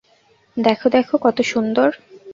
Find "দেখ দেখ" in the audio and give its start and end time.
0.57-1.07